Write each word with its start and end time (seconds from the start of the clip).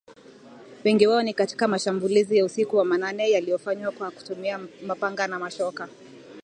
Wengi 0.85 1.07
wao 1.07 1.23
ni 1.23 1.33
katika 1.33 1.67
mashambulizi 1.67 2.37
ya 2.37 2.45
usiku 2.45 2.77
wa 2.77 2.85
manane 2.85 3.29
yaliyofanywa 3.31 3.91
kwa 3.91 4.11
kutumia 4.11 4.59
mapanga 4.87 5.27
na 5.27 5.39
mashoka 5.39 5.89